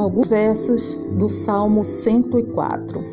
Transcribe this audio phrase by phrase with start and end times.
[0.00, 3.04] alguns versos do Salmo 104.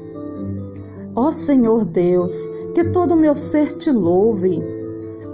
[1.15, 2.33] Ó Senhor Deus,
[2.75, 4.59] que todo meu ser te louve.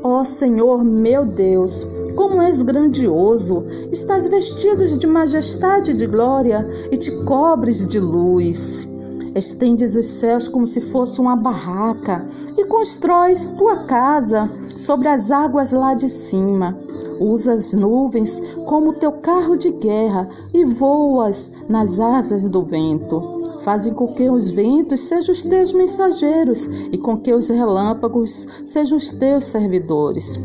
[0.04, 1.86] Ó Senhor meu Deus,
[2.16, 3.66] como és grandioso!
[3.92, 8.88] Estás vestido de majestade e de glória e te cobres de luz.
[9.34, 12.26] Estendes os céus como se fosse uma barraca
[12.58, 16.78] e constróis tua casa sobre as águas lá de cima.
[17.22, 23.60] Usas as nuvens como teu carro de guerra e voas nas asas do vento.
[23.62, 28.98] Fazem com que os ventos sejam os teus mensageiros e com que os relâmpagos sejam
[28.98, 30.40] os teus servidores.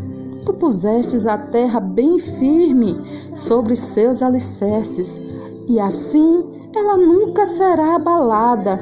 [0.45, 2.95] Tu pusestes a terra bem firme
[3.35, 5.19] sobre os seus alicerces,
[5.71, 8.79] e assim ela nunca será abalada.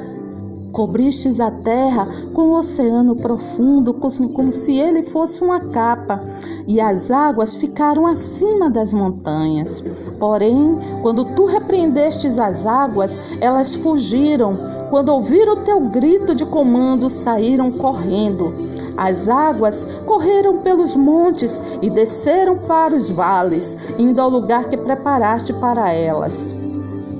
[0.73, 6.19] Cobristes a terra com o oceano profundo, como se ele fosse uma capa
[6.67, 9.83] e as águas ficaram acima das montanhas.
[10.19, 14.57] Porém, quando tu repreendestes as águas, elas fugiram.
[14.89, 18.53] Quando ouviram o teu grito de comando, saíram correndo.
[18.97, 25.53] As águas correram pelos montes e desceram para os vales, indo ao lugar que preparaste
[25.53, 26.55] para elas.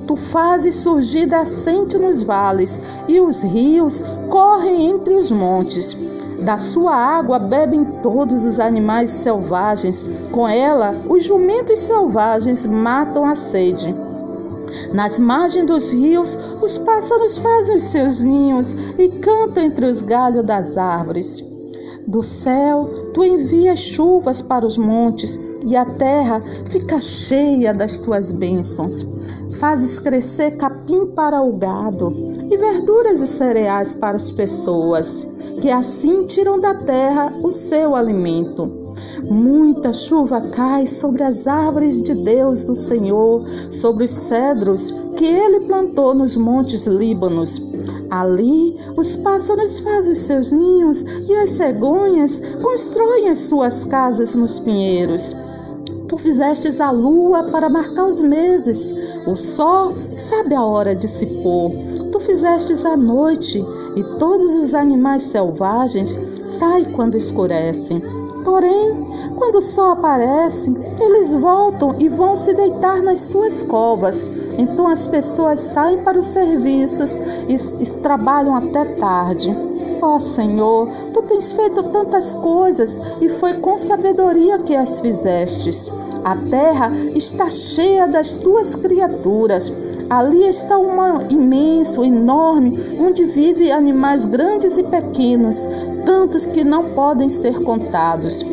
[0.06, 4.02] Tu fazes surgir nascente nos vales, e os rios
[4.36, 5.96] correm entre os montes.
[6.44, 13.34] Da sua água bebem todos os animais selvagens, com ela os jumentos selvagens matam a
[13.34, 13.94] sede.
[14.92, 20.44] Nas margens dos rios, os pássaros fazem os seus ninhos e cantam entre os galhos
[20.44, 21.42] das árvores.
[22.06, 28.32] Do céu, tu envias chuvas para os montes e a terra fica cheia das tuas
[28.32, 29.04] bênçãos.
[29.58, 32.14] Fazes crescer capim para o gado
[32.50, 35.26] e verduras e cereais para as pessoas
[35.60, 38.70] que assim tiram da terra o seu alimento.
[39.28, 45.66] Muita chuva cai sobre as árvores de Deus, o Senhor, sobre os cedros que ele
[45.66, 47.60] plantou nos montes Líbanos.
[48.10, 54.58] Ali os pássaros fazem os seus ninhos e as cegonhas constroem as suas casas nos
[54.58, 55.34] pinheiros.
[56.16, 58.90] Tu fizestes a lua para marcar os meses,
[59.26, 61.70] o sol sabe a hora de se pôr.
[62.10, 63.62] Tu fizestes a noite
[63.94, 66.16] e todos os animais selvagens
[66.58, 68.00] saem quando escurecem.
[68.46, 69.06] Porém,
[69.36, 74.24] quando o sol aparece, eles voltam e vão se deitar nas suas covas.
[74.56, 77.10] Então as pessoas saem para os serviços
[77.46, 79.54] e, e trabalham até tarde.
[80.00, 85.90] Ó oh, Senhor, tu tens feito tantas coisas e foi com sabedoria que as fizestes.
[86.24, 89.72] A terra está cheia das tuas criaturas.
[90.08, 95.68] Ali está um imenso, enorme, onde vivem animais grandes e pequenos,
[96.04, 98.44] tantos que não podem ser contados.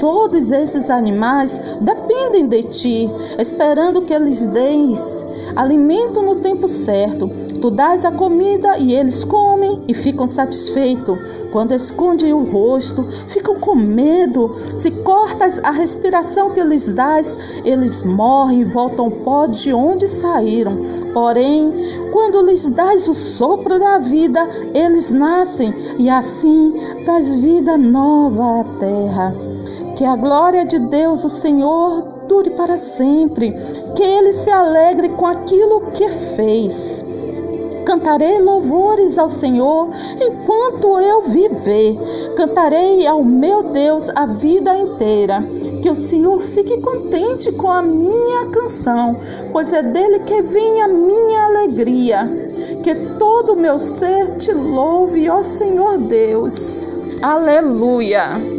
[0.00, 5.24] Todos esses animais dependem de ti, esperando que eles deis
[5.56, 7.28] alimento no tempo certo.
[7.60, 11.18] Tu dás a comida e eles comem e ficam satisfeitos.
[11.54, 14.56] Quando escondem o rosto, ficam com medo.
[14.74, 20.76] Se cortas a respiração que lhes dás, eles morrem e voltam pó de onde saíram.
[21.12, 21.72] Porém,
[22.10, 24.40] quando lhes dás o sopro da vida,
[24.74, 26.72] eles nascem e assim
[27.06, 29.36] dás vida nova à terra.
[29.96, 33.54] Que a glória de Deus, o Senhor, dure para sempre.
[33.94, 37.03] Que ele se alegre com aquilo que fez.
[37.94, 39.88] Cantarei louvores ao Senhor
[40.20, 41.96] enquanto eu viver.
[42.36, 45.40] Cantarei ao meu Deus a vida inteira.
[45.80, 49.14] Que o Senhor fique contente com a minha canção,
[49.52, 52.28] pois é dele que vem a minha alegria.
[52.82, 56.88] Que todo o meu ser te louve, ó Senhor Deus.
[57.22, 58.53] Aleluia.